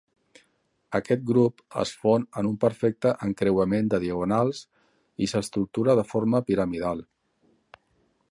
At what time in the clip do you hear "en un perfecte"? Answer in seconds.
2.41-3.11